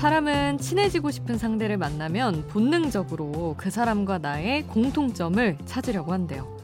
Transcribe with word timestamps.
사람은 0.00 0.56
친해지고 0.56 1.10
싶은 1.10 1.36
상대를 1.36 1.76
만나면 1.76 2.46
본능적으로 2.48 3.54
그 3.58 3.68
사람과 3.68 4.16
나의 4.16 4.62
공통점을 4.66 5.58
찾으려고 5.66 6.14
한대요. 6.14 6.56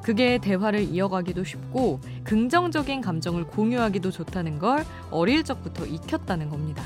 그게 0.00 0.38
대화를 0.38 0.82
이어가기도 0.82 1.42
쉽고 1.42 1.98
긍정적인 2.22 3.00
감정을 3.00 3.48
공유하기도 3.48 4.12
좋다는 4.12 4.60
걸 4.60 4.84
어릴 5.10 5.42
적부터 5.42 5.86
익혔다는 5.86 6.50
겁니다. 6.50 6.84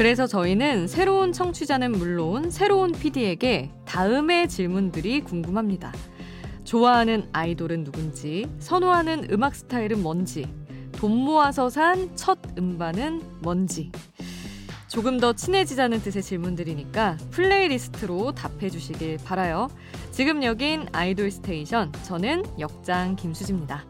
그래서 0.00 0.26
저희는 0.26 0.88
새로운 0.88 1.30
청취자는 1.30 1.92
물론 1.92 2.50
새로운 2.50 2.90
PD에게 2.90 3.70
다음의 3.84 4.48
질문들이 4.48 5.20
궁금합니다. 5.20 5.92
좋아하는 6.64 7.28
아이돌은 7.34 7.84
누군지, 7.84 8.46
선호하는 8.60 9.28
음악 9.30 9.54
스타일은 9.54 10.02
뭔지, 10.02 10.46
돈 10.92 11.14
모아서 11.14 11.68
산 11.68 12.16
첫 12.16 12.38
음반은 12.56 13.20
뭔지. 13.42 13.92
조금 14.88 15.20
더 15.20 15.34
친해지자는 15.34 16.00
뜻의 16.00 16.22
질문들이니까 16.22 17.18
playlist로 17.30 18.32
답해 18.32 18.70
주시길 18.70 19.18
바라요. 19.22 19.68
지금 20.12 20.42
여긴 20.44 20.86
아이돌 20.92 21.30
스테이션. 21.30 21.92
저는 22.04 22.44
역장 22.58 23.16
김수지입니다. 23.16 23.84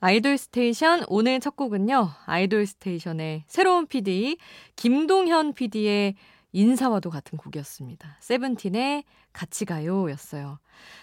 아이돌 0.00 0.36
스테이션 0.36 1.04
오늘 1.08 1.40
첫 1.40 1.56
곡은요. 1.56 2.10
아이돌 2.26 2.66
스테이션의 2.66 3.44
새로운 3.46 3.86
PD 3.86 4.36
김동현 4.76 5.54
PD의 5.54 6.16
인사와도 6.52 7.08
같은 7.08 7.38
곡이었습니다. 7.38 8.18
세븐틴의 8.20 9.04
같이 9.32 9.64
가요 9.64 10.10
였어요. 10.10 10.58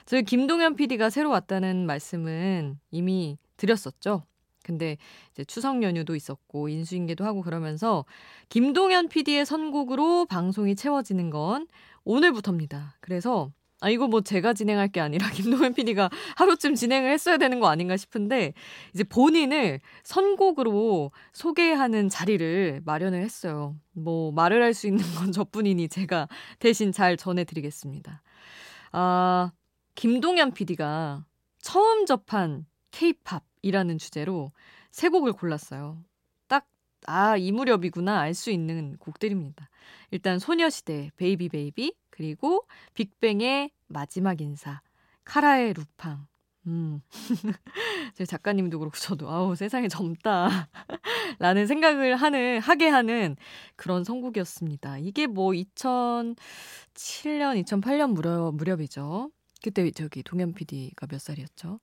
저희 0.05 0.21
김동현 0.21 0.75
PD가 0.75 1.09
새로 1.09 1.31
왔다는 1.31 1.87
말씀은 1.87 2.79
이미 2.91 3.37
드렸었죠. 3.57 4.25
근데 4.63 4.97
이제 5.31 5.43
추석 5.43 5.81
연휴도 5.81 6.15
있었고 6.15 6.69
인수인계도 6.69 7.25
하고 7.25 7.41
그러면서 7.41 8.05
김동현 8.49 9.09
PD의 9.09 9.45
선곡으로 9.47 10.27
방송이 10.27 10.75
채워지는 10.75 11.31
건 11.31 11.67
오늘부터입니다. 12.03 12.95
그래서 12.99 13.51
아, 13.83 13.89
이거 13.89 14.07
뭐 14.07 14.21
제가 14.21 14.53
진행할 14.53 14.87
게 14.87 15.01
아니라 15.01 15.27
김동현 15.31 15.73
PD가 15.73 16.09
하루쯤 16.37 16.75
진행을 16.75 17.11
했어야 17.11 17.37
되는 17.37 17.59
거 17.59 17.67
아닌가 17.67 17.97
싶은데, 17.97 18.53
이제 18.93 19.03
본인을 19.03 19.81
선곡으로 20.03 21.11
소개하는 21.33 22.07
자리를 22.07 22.81
마련을 22.85 23.21
했어요. 23.21 23.75
뭐, 23.91 24.31
말을 24.31 24.63
할 24.63 24.73
수 24.73 24.87
있는 24.87 25.03
건 25.15 25.31
저뿐이니 25.33 25.89
제가 25.89 26.29
대신 26.59 26.93
잘 26.93 27.17
전해드리겠습니다. 27.17 28.21
아, 28.93 29.51
김동현 29.95 30.53
PD가 30.53 31.25
처음 31.61 32.05
접한 32.05 32.65
케이팝이라는 32.91 33.97
주제로 33.97 34.51
세 34.91 35.09
곡을 35.09 35.33
골랐어요. 35.33 36.01
딱, 36.47 36.65
아, 37.05 37.35
이 37.35 37.51
무렵이구나 37.51 38.19
알 38.21 38.33
수 38.33 38.49
있는 38.49 38.95
곡들입니다. 38.97 39.69
일단 40.11 40.39
소녀시대 40.39 41.11
Baby 41.17 41.49
Baby, 41.49 41.93
그리고 42.13 42.67
빅뱅의 42.93 43.71
마지막 43.87 44.39
인사, 44.39 44.81
카라의 45.25 45.73
루팡. 45.73 46.27
음. 46.67 47.01
제 48.13 48.23
작가님도 48.23 48.77
그렇고 48.77 48.95
저도 48.95 49.31
아우 49.31 49.55
세상에 49.55 49.87
젊다 49.87 50.69
라는 51.39 51.65
생각을 51.65 52.15
하는 52.15 52.59
하게 52.59 52.87
하는 52.87 53.35
그런 53.75 54.03
선곡이었습니다. 54.03 54.99
이게 54.99 55.25
뭐 55.25 55.53
2007년 55.53 56.35
2008년 57.65 58.13
무렵 58.13 58.53
무렵이죠. 58.53 59.31
그때 59.63 59.89
저기 59.89 60.21
동현 60.21 60.53
PD가 60.53 61.07
몇 61.07 61.19
살이었죠? 61.19 61.79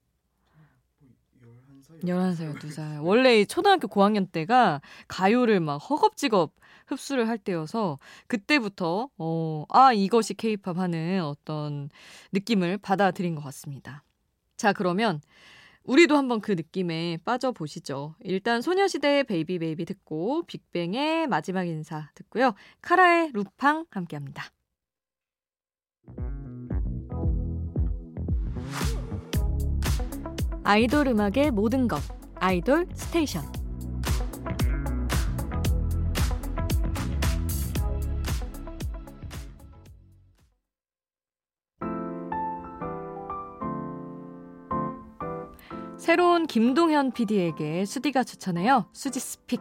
11살, 2.05 2.57
12살. 2.57 3.03
원래 3.05 3.45
초등학교 3.45 3.89
고학년 3.89 4.29
때가 4.29 4.81
가요를 5.09 5.59
막 5.59 5.79
허겁지겁 5.79 6.55
흡수를 6.91 7.29
할 7.29 7.39
때여서 7.39 7.99
그때부터 8.27 9.09
어, 9.19 9.65
아 9.69 9.93
이것이 9.93 10.35
케이팝 10.35 10.79
하는 10.79 11.23
어떤 11.23 11.89
느낌을 12.33 12.79
받아들인 12.79 13.35
것 13.35 13.43
같습니다. 13.43 14.05
자 14.57 14.73
그러면 14.73 15.21
우리도 15.85 16.17
한번 16.17 16.41
그 16.41 16.53
느낌에 16.53 17.19
빠져보시죠. 17.25 18.15
일단 18.21 18.63
소녀시대의 18.63 19.25
Baby 19.25 19.59
Baby 19.59 19.85
듣고 19.87 20.43
빅뱅의 20.47 21.27
마지막 21.27 21.65
인사 21.65 22.11
듣고요. 22.15 22.55
카라의 22.83 23.31
루팡 23.33 23.87
함께합니다. 23.91 24.45
아이돌 30.63 31.09
음악의 31.09 31.51
모든 31.53 31.89
것 31.89 32.01
아이돌 32.35 32.87
스테이션 32.95 33.60
새로운 46.01 46.47
김동현 46.47 47.13
PD에게 47.13 47.85
수디가 47.85 48.25
추천해요. 48.25 48.87
수디's 48.95 49.21
pick. 49.21 49.61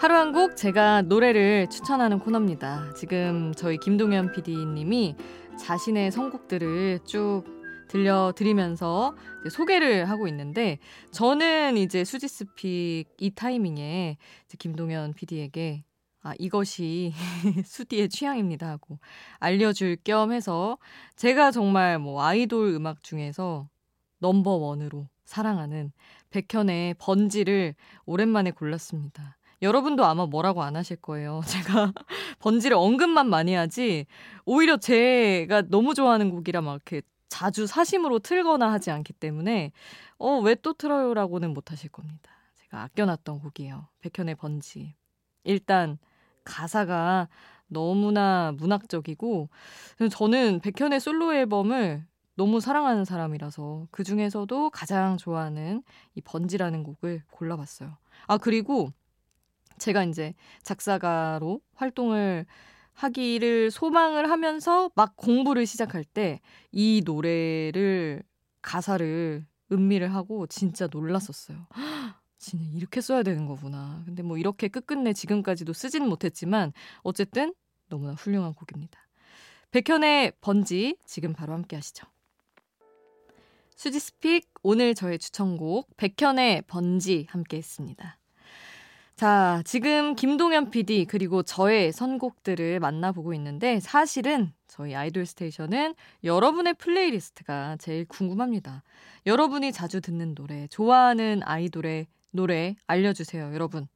하루 0.00 0.16
한 0.16 0.32
곡 0.32 0.56
제가 0.56 1.02
노래를 1.02 1.68
추천하는 1.68 2.18
코너입니다. 2.18 2.94
지금 2.96 3.52
저희 3.54 3.76
김동현 3.76 4.32
PD님이 4.32 5.16
자신의 5.58 6.12
선곡들을 6.12 7.00
쭉 7.04 7.44
들려드리면서 7.88 9.14
소개를 9.50 10.08
하고 10.08 10.26
있는데 10.28 10.78
저는 11.10 11.76
이제 11.76 12.04
수지스픽 12.04 13.06
이 13.20 13.30
타이밍에 13.34 14.16
김동현 14.58 15.12
PD에게 15.12 15.84
아, 16.22 16.34
이것이 16.38 17.12
수디의 17.66 18.08
취향입니다 18.08 18.68
하고 18.68 18.98
알려줄 19.40 19.96
겸 20.04 20.32
해서 20.32 20.78
제가 21.16 21.50
정말 21.50 21.98
뭐 21.98 22.22
아이돌 22.22 22.74
음악 22.74 23.02
중에서 23.02 23.68
넘버원으로 24.18 25.08
사랑하는 25.24 25.92
백현의 26.30 26.94
번지를 26.98 27.74
오랜만에 28.06 28.52
골랐습니다. 28.52 29.36
여러분도 29.62 30.04
아마 30.04 30.26
뭐라고 30.26 30.62
안 30.62 30.76
하실 30.76 30.96
거예요. 30.96 31.40
제가 31.46 31.92
번지를 32.40 32.76
언급만 32.76 33.28
많이 33.28 33.54
하지, 33.54 34.06
오히려 34.44 34.76
제가 34.76 35.62
너무 35.68 35.94
좋아하는 35.94 36.30
곡이라 36.30 36.60
막 36.62 36.72
이렇게 36.74 37.02
자주 37.28 37.66
사심으로 37.66 38.18
틀거나 38.20 38.72
하지 38.72 38.90
않기 38.90 39.12
때문에, 39.14 39.72
어, 40.18 40.38
왜 40.40 40.54
또 40.56 40.72
틀어요라고는 40.74 41.54
못 41.54 41.70
하실 41.72 41.90
겁니다. 41.90 42.30
제가 42.56 42.82
아껴놨던 42.84 43.40
곡이에요. 43.40 43.88
백현의 44.00 44.34
번지. 44.36 44.94
일단, 45.44 45.98
가사가 46.44 47.28
너무나 47.68 48.52
문학적이고 48.58 49.48
저는 50.10 50.60
백현의 50.60 51.00
솔로 51.00 51.34
앨범을 51.34 52.06
너무 52.36 52.60
사랑하는 52.60 53.04
사람이라서 53.04 53.88
그 53.90 54.04
중에서도 54.04 54.70
가장 54.70 55.16
좋아하는 55.18 55.82
이 56.14 56.20
번지라는 56.22 56.82
곡을 56.82 57.22
골라봤어요. 57.30 57.96
아 58.26 58.38
그리고 58.38 58.90
제가 59.78 60.04
이제 60.04 60.34
작사가로 60.62 61.60
활동을 61.74 62.46
하기를 62.94 63.70
소망을 63.70 64.30
하면서 64.30 64.90
막 64.94 65.16
공부를 65.16 65.66
시작할 65.66 66.04
때 66.04 66.40
이 66.72 67.02
노래를 67.04 68.22
가사를 68.62 69.46
음미를 69.72 70.14
하고 70.14 70.46
진짜 70.46 70.88
놀랐었어요. 70.90 71.66
진짜 72.42 72.64
이렇게 72.74 73.00
써야 73.00 73.22
되는 73.22 73.46
거구나. 73.46 74.02
근데 74.04 74.22
뭐 74.24 74.36
이렇게 74.36 74.66
끝끝내 74.66 75.12
지금까지도 75.12 75.72
쓰지는 75.72 76.08
못했지만 76.08 76.72
어쨌든 77.02 77.54
너무나 77.88 78.14
훌륭한 78.14 78.52
곡입니다. 78.54 78.98
백현의 79.70 80.32
번지 80.40 80.96
지금 81.06 81.32
바로 81.32 81.52
함께 81.52 81.76
하시죠. 81.76 82.04
수지's 83.76 84.20
pick 84.20 84.50
오늘 84.64 84.94
저의 84.94 85.20
추천곡 85.20 85.96
백현의 85.96 86.62
번지 86.66 87.26
함께 87.30 87.58
했습니다. 87.58 88.18
자, 89.14 89.62
지금 89.64 90.16
김동현 90.16 90.70
PD 90.70 91.04
그리고 91.04 91.44
저의 91.44 91.92
선곡들을 91.92 92.80
만나보고 92.80 93.34
있는데 93.34 93.78
사실은 93.78 94.52
저희 94.66 94.96
아이돌 94.96 95.26
스테이션은 95.26 95.94
여러분의 96.24 96.74
플레이리스트가 96.74 97.76
제일 97.78 98.04
궁금합니다. 98.06 98.82
여러분이 99.26 99.70
자주 99.70 100.00
듣는 100.00 100.34
노래, 100.34 100.66
좋아하는 100.66 101.40
아이돌의 101.44 102.08
노래 102.32 102.74
알려주세요, 102.86 103.54
여러분. 103.54 103.86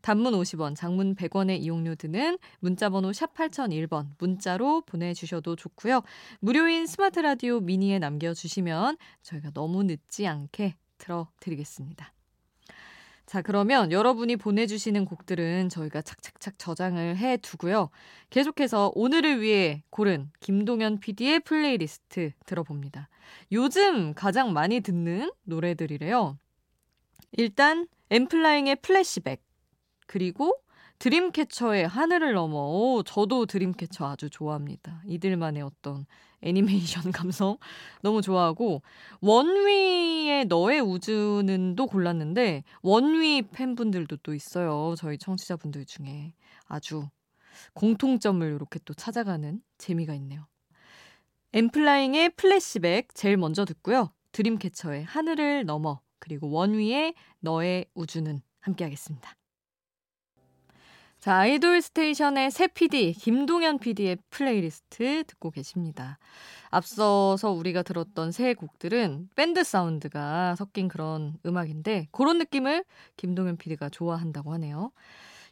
단문 0.00 0.34
50원, 0.34 0.74
장문 0.74 1.14
100원의 1.14 1.60
이용료 1.60 1.94
드는 1.94 2.38
문자번호 2.58 3.12
샵 3.12 3.34
8001번 3.34 4.08
문자로 4.18 4.82
보내주셔도 4.82 5.54
좋고요. 5.54 6.02
무료인 6.40 6.86
스마트 6.86 7.20
라디오 7.20 7.60
미니에 7.60 8.00
남겨주시면 8.00 8.96
저희가 9.22 9.50
너무 9.52 9.84
늦지 9.84 10.26
않게 10.26 10.74
틀어드리겠습니다. 10.98 12.12
자, 13.26 13.40
그러면 13.40 13.92
여러분이 13.92 14.36
보내주시는 14.36 15.04
곡들은 15.04 15.68
저희가 15.68 16.02
착착착 16.02 16.58
저장을 16.58 17.16
해 17.16 17.36
두고요. 17.36 17.88
계속해서 18.30 18.92
오늘을 18.94 19.40
위해 19.40 19.84
고른 19.90 20.30
김동현 20.40 20.98
PD의 20.98 21.40
플레이리스트 21.40 22.32
들어봅니다. 22.44 23.08
요즘 23.52 24.12
가장 24.14 24.52
많이 24.52 24.80
듣는 24.80 25.30
노래들이래요. 25.44 26.36
일단, 27.32 27.86
엔플라잉의 28.10 28.76
플래시백. 28.76 29.42
그리고 30.06 30.54
드림캐쳐의 30.98 31.88
하늘을 31.88 32.34
넘어. 32.34 32.58
오, 32.58 33.02
저도 33.02 33.46
드림캐쳐 33.46 34.06
아주 34.06 34.30
좋아합니다. 34.30 35.02
이들만의 35.06 35.62
어떤 35.62 36.06
애니메이션 36.42 37.10
감성 37.10 37.56
너무 38.02 38.20
좋아하고 38.22 38.82
원위의 39.20 40.44
너의 40.44 40.80
우주는도 40.80 41.86
골랐는데 41.86 42.64
원위 42.82 43.42
팬분들도 43.50 44.18
또 44.18 44.34
있어요. 44.34 44.94
저희 44.96 45.18
청취자분들 45.18 45.86
중에 45.86 46.34
아주 46.66 47.08
공통점을 47.74 48.46
이렇게 48.46 48.78
또 48.84 48.94
찾아가는 48.94 49.60
재미가 49.78 50.14
있네요. 50.14 50.46
엔플라잉의 51.52 52.30
플래시백 52.36 53.14
제일 53.14 53.36
먼저 53.36 53.64
듣고요. 53.64 54.12
드림캐쳐의 54.32 55.04
하늘을 55.04 55.64
넘어 55.64 56.00
그리고 56.22 56.50
원위의 56.50 57.14
너의 57.40 57.86
우주는 57.94 58.40
함께 58.60 58.84
하겠습니다. 58.84 59.36
자, 61.18 61.36
아이돌 61.38 61.82
스테이션의 61.82 62.52
새 62.52 62.68
PD, 62.68 63.12
김동현 63.12 63.80
PD의 63.80 64.18
플레이리스트 64.30 65.24
듣고 65.24 65.50
계십니다. 65.50 66.18
앞서서 66.70 67.50
우리가 67.50 67.82
들었던 67.82 68.30
새 68.30 68.54
곡들은 68.54 69.30
밴드 69.34 69.64
사운드가 69.64 70.54
섞인 70.54 70.86
그런 70.86 71.36
음악인데 71.44 72.06
그런 72.12 72.38
느낌을 72.38 72.84
김동현 73.16 73.56
PD가 73.56 73.88
좋아한다고 73.88 74.52
하네요. 74.54 74.92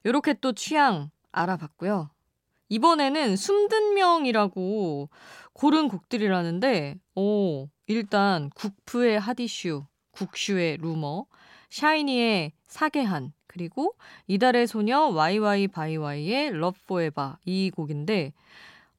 요렇게 0.06 0.34
또 0.40 0.52
취향 0.52 1.11
알아봤고요. 1.32 2.11
이번에는 2.69 3.37
숨든 3.37 3.94
명이라고 3.94 5.08
고른 5.52 5.88
곡들이라는데, 5.88 6.96
오, 7.17 7.69
일단 7.87 8.50
국프의 8.55 9.19
하디슈, 9.19 9.84
국슈의 10.12 10.79
루머, 10.79 11.27
샤이니의 11.71 12.53
사계한, 12.67 13.33
그리고 13.47 13.95
이달의 14.29 14.67
소녀 14.67 15.09
YY 15.09 15.69
바이와이의 15.69 16.49
Love 16.49 16.81
Forever 16.85 17.35
이 17.45 17.71
곡인데 17.75 18.33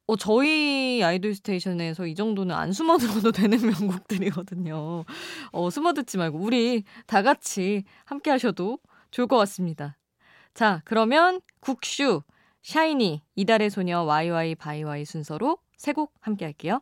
어, 0.07 0.15
저희 0.17 1.01
아이돌 1.03 1.35
스테이션에서 1.35 2.05
이 2.07 2.15
정도는 2.15 2.53
안 2.53 2.73
숨어 2.73 2.97
들어도 2.97 3.31
되는 3.31 3.59
명곡들이거든요. 3.61 5.05
어, 5.51 5.69
숨어 5.69 5.93
듣지 5.93 6.17
말고 6.17 6.37
우리 6.39 6.83
다 7.07 7.21
같이 7.23 7.83
함께 8.05 8.29
하셔도 8.29 8.79
좋을 9.11 9.27
것 9.27 9.37
같습니다. 9.37 9.97
자, 10.53 10.81
그러면 10.85 11.39
국슈, 11.61 12.23
샤이니, 12.63 13.21
이달의 13.35 13.69
소녀 13.69 14.03
YY 14.03 14.55
바이와이 14.55 15.05
순서로 15.05 15.57
세 15.77 15.93
곡 15.93 16.13
함께 16.19 16.45
할게요. 16.45 16.81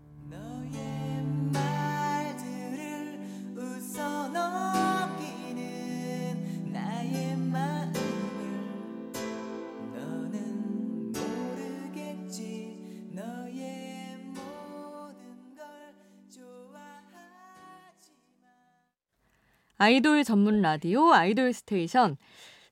아이돌 19.81 20.23
전문 20.23 20.61
라디오 20.61 21.11
아이돌 21.11 21.53
스테이션. 21.53 22.15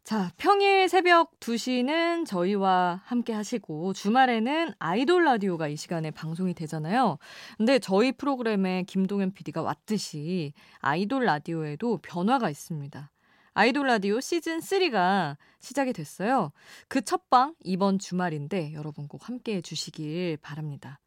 자, 0.04 0.32
평일 0.38 0.88
새벽 0.88 1.40
2시는 1.40 2.28
저희와 2.28 3.02
함께 3.04 3.34
하시고 3.34 3.94
주말에는 3.94 4.76
아이돌 4.78 5.24
라디오가 5.24 5.68
이 5.70 5.76
시간에 5.76 6.12
방송이 6.12 6.54
되잖아요. 6.54 7.18
근데 7.58 7.80
저희 7.80 8.12
프로그램에 8.12 8.84
김동현 8.84 9.34
PD가 9.34 9.64
왔듯이 9.64 10.54
아이돌 10.82 11.26
라디오에도 11.26 11.98
변화가 11.98 12.52
있습니다. 12.52 13.10
아이돌 13.56 13.88
라디오 13.88 14.20
시즌 14.20 14.60
3가 14.60 15.38
시작이 15.62 15.94
됐어요. 15.94 16.52
그 16.88 17.02
첫 17.02 17.24
방 17.32 17.56
이번 17.64 17.98
주말인데 17.98 18.74
여러분 18.74 19.08
꼭 19.08 19.28
함께 19.28 19.56
해 19.56 19.62
주시길 19.62 20.38
바랍니다. 20.44 21.00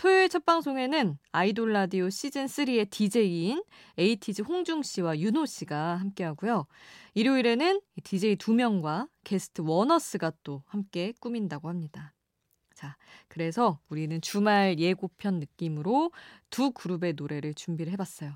토요일 0.00 0.30
첫 0.30 0.46
방송에는 0.46 1.18
아이돌 1.30 1.74
라디오 1.74 2.08
시즌 2.08 2.46
3의 2.46 2.88
DJ인 2.88 3.62
에이티즈 3.98 4.40
홍중 4.40 4.82
씨와 4.82 5.18
윤호 5.18 5.44
씨가 5.44 5.96
함께 5.96 6.24
하고요. 6.24 6.66
일요일에는 7.12 7.82
DJ 8.02 8.36
두 8.36 8.54
명과 8.54 9.08
게스트 9.24 9.60
원어스가 9.60 10.32
또 10.42 10.62
함께 10.64 11.12
꾸민다고 11.20 11.68
합니다. 11.68 12.14
자, 12.72 12.96
그래서 13.28 13.78
우리는 13.90 14.18
주말 14.22 14.78
예고편 14.78 15.38
느낌으로 15.38 16.12
두 16.48 16.70
그룹의 16.70 17.12
노래를 17.12 17.52
준비를 17.52 17.92
해봤어요. 17.92 18.32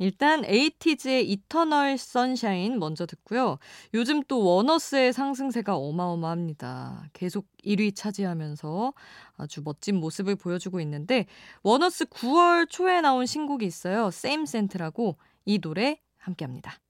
일단 0.00 0.46
에이티즈의 0.46 1.30
Eternal 1.30 1.98
Sunshine 1.98 2.78
먼저 2.78 3.04
듣고요. 3.04 3.58
요즘 3.92 4.22
또 4.22 4.42
원어스의 4.42 5.12
상승세가 5.12 5.76
어마어마합니다. 5.76 7.10
계속 7.12 7.46
1위 7.66 7.94
차지하면서 7.94 8.94
아주 9.36 9.60
멋진 9.62 9.96
모습을 9.96 10.36
보여주고 10.36 10.80
있는데 10.80 11.26
워너스 11.62 12.06
9월 12.06 12.68
초에 12.70 13.02
나온 13.02 13.26
신곡이 13.26 13.66
있어요. 13.66 14.06
Same 14.06 14.44
Scent라고 14.44 15.18
이 15.44 15.58
노래 15.58 16.00
함께합니다. 16.16 16.80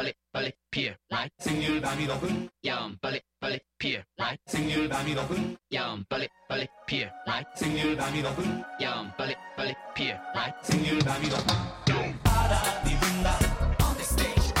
빨리 0.00 0.14
빨리 0.32 0.50
피어 0.70 0.94
라이트. 1.10 1.34
생률 1.40 1.78
밤이 1.82 2.06
높은 2.06 2.48
야음 2.64 2.96
빨리 3.02 3.20
빨리 3.38 3.60
피어 3.78 4.00
라이트. 4.16 4.40
생률 4.46 4.88
밤이 4.88 5.12
높은 5.12 5.58
야음 5.74 6.04
빨리 6.08 6.26
빨리 6.48 6.66
피어 6.86 7.06
라이트. 7.26 7.50
생률 7.54 7.96
밤이 7.98 8.22
높은 8.22 8.64
야음 8.80 9.12
빨리 9.18 9.34
빨리 9.54 9.74
피어 9.94 10.16
라이트. 10.34 10.72
생률 10.72 10.98
밤이 11.00 11.28
높은 11.28 12.18
바람이 12.22 12.98
분다 12.98 13.38
스테이션 14.02 14.54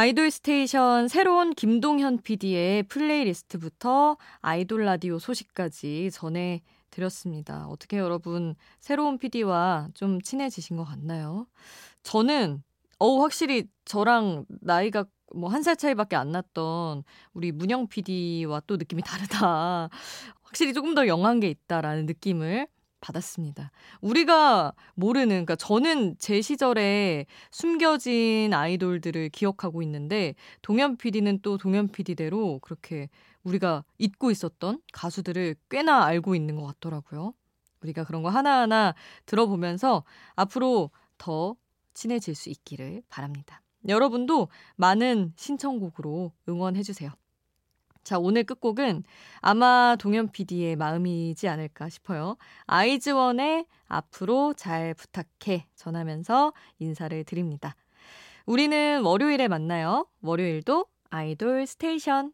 아이돌 0.00 0.30
스테이션 0.30 1.08
새로운 1.08 1.52
김동현 1.52 2.22
PD의 2.22 2.84
플레이리스트부터 2.84 4.16
아이돌 4.40 4.86
라디오 4.86 5.18
소식까지 5.18 6.08
전해 6.10 6.62
드렸습니다. 6.90 7.66
어떻게 7.68 7.98
여러분 7.98 8.54
새로운 8.80 9.18
PD와 9.18 9.88
좀 9.92 10.22
친해지신 10.22 10.78
것 10.78 10.84
같나요? 10.84 11.46
저는 12.02 12.62
어 12.98 13.18
확실히 13.20 13.64
저랑 13.84 14.46
나이가 14.62 15.04
뭐 15.34 15.50
한 15.50 15.62
살 15.62 15.76
차이밖에 15.76 16.16
안 16.16 16.32
났던 16.32 17.04
우리 17.34 17.52
문영 17.52 17.88
PD와 17.88 18.62
또 18.66 18.78
느낌이 18.78 19.02
다르다. 19.02 19.90
확실히 20.42 20.72
조금 20.72 20.94
더 20.94 21.06
young한 21.08 21.40
게 21.40 21.48
있다라는 21.50 22.06
느낌을 22.06 22.68
받았습니다. 23.00 23.70
우리가 24.00 24.72
모르는, 24.94 25.28
그러니까 25.28 25.56
저는 25.56 26.16
제 26.18 26.40
시절에 26.40 27.26
숨겨진 27.50 28.52
아이돌들을 28.52 29.30
기억하고 29.30 29.82
있는데, 29.82 30.34
동현 30.62 30.96
PD는 30.96 31.40
또 31.42 31.58
동현 31.58 31.88
PD대로 31.88 32.58
그렇게 32.60 33.08
우리가 33.42 33.84
잊고 33.98 34.30
있었던 34.30 34.80
가수들을 34.92 35.56
꽤나 35.70 36.04
알고 36.04 36.34
있는 36.34 36.56
것 36.56 36.66
같더라고요. 36.66 37.32
우리가 37.82 38.04
그런 38.04 38.22
거 38.22 38.28
하나하나 38.28 38.94
들어보면서 39.26 40.04
앞으로 40.36 40.90
더 41.16 41.56
친해질 41.94 42.34
수 42.34 42.50
있기를 42.50 43.02
바랍니다. 43.08 43.62
여러분도 43.88 44.48
많은 44.76 45.32
신청곡으로 45.36 46.32
응원해주세요. 46.48 47.10
자, 48.02 48.18
오늘 48.18 48.44
끝곡은 48.44 49.04
아마 49.40 49.96
동현 49.98 50.30
PD의 50.32 50.76
마음이지 50.76 51.48
않을까 51.48 51.88
싶어요. 51.88 52.36
아이즈원의 52.66 53.66
앞으로 53.86 54.54
잘 54.54 54.94
부탁해 54.94 55.66
전하면서 55.76 56.52
인사를 56.78 57.24
드립니다. 57.24 57.76
우리는 58.46 59.02
월요일에 59.02 59.48
만나요. 59.48 60.06
월요일도 60.22 60.86
아이돌 61.10 61.66
스테이션. 61.66 62.32